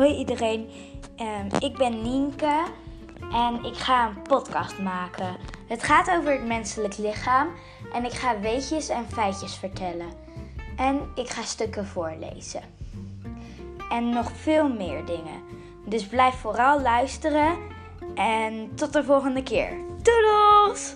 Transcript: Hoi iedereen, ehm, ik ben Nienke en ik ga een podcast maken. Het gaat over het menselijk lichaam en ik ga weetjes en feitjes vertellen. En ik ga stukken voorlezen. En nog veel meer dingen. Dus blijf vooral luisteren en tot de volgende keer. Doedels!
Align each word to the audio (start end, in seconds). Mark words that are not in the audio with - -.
Hoi 0.00 0.14
iedereen, 0.14 0.70
ehm, 1.16 1.62
ik 1.64 1.76
ben 1.76 2.02
Nienke 2.02 2.64
en 3.32 3.64
ik 3.64 3.76
ga 3.76 4.06
een 4.06 4.22
podcast 4.22 4.78
maken. 4.78 5.36
Het 5.68 5.82
gaat 5.82 6.10
over 6.10 6.32
het 6.32 6.46
menselijk 6.46 6.98
lichaam 6.98 7.48
en 7.92 8.04
ik 8.04 8.12
ga 8.12 8.40
weetjes 8.40 8.88
en 8.88 9.04
feitjes 9.08 9.54
vertellen. 9.54 10.08
En 10.76 11.00
ik 11.14 11.28
ga 11.28 11.42
stukken 11.42 11.86
voorlezen. 11.86 12.62
En 13.90 14.08
nog 14.08 14.32
veel 14.32 14.68
meer 14.68 15.04
dingen. 15.04 15.42
Dus 15.84 16.06
blijf 16.06 16.34
vooral 16.34 16.80
luisteren 16.80 17.58
en 18.14 18.74
tot 18.74 18.92
de 18.92 19.04
volgende 19.04 19.42
keer. 19.42 19.70
Doedels! 20.02 20.94